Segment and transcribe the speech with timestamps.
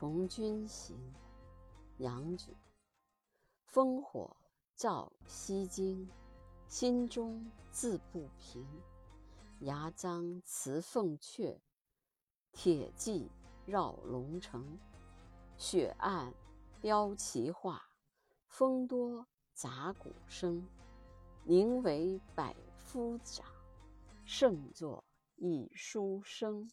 [0.00, 0.96] 从军行，
[1.96, 2.56] 杨举。
[3.68, 4.36] 烽火
[4.76, 6.08] 照西京，
[6.68, 8.64] 心中自不平。
[9.62, 11.58] 牙璋辞凤阙，
[12.52, 13.28] 铁骑
[13.66, 14.78] 绕龙城。
[15.56, 16.32] 雪暗
[16.80, 17.82] 标旗画，
[18.46, 20.64] 风多杂鼓声。
[21.42, 23.44] 宁为百夫长，
[24.24, 25.02] 胜作
[25.34, 26.70] 一书生。